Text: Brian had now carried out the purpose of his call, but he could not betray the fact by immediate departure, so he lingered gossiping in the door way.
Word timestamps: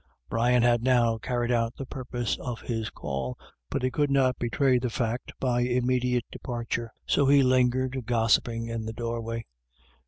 Brian 0.29 0.63
had 0.63 0.81
now 0.81 1.19
carried 1.19 1.51
out 1.51 1.75
the 1.75 1.85
purpose 1.85 2.35
of 2.39 2.61
his 2.61 2.89
call, 2.89 3.37
but 3.69 3.83
he 3.83 3.91
could 3.91 4.09
not 4.09 4.39
betray 4.39 4.79
the 4.79 4.89
fact 4.89 5.31
by 5.39 5.61
immediate 5.61 6.25
departure, 6.31 6.91
so 7.05 7.27
he 7.27 7.43
lingered 7.43 8.03
gossiping 8.07 8.65
in 8.65 8.85
the 8.85 8.93
door 8.93 9.21
way. 9.21 9.45